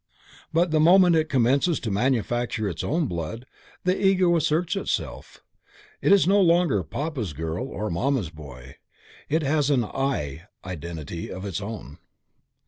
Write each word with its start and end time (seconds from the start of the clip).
But 0.51 0.71
the 0.71 0.79
moment 0.79 1.15
it 1.15 1.29
commences 1.29 1.79
to 1.81 1.91
manufacture 1.91 2.67
its 2.67 2.83
own 2.83 3.05
blood, 3.05 3.45
the 3.83 4.03
Ego 4.03 4.35
asserts 4.35 4.75
itself, 4.75 5.43
it 6.01 6.11
is 6.11 6.25
no 6.27 6.41
longer 6.41 6.81
Papa's 6.83 7.33
girl 7.33 7.67
or 7.67 7.91
Mamma's 7.91 8.31
boy, 8.31 8.77
it 9.29 9.43
has 9.43 9.69
an 9.69 9.83
"I" 9.85 10.47
dentity 10.63 11.29
of 11.29 11.45
its 11.45 11.61
own. 11.61 11.99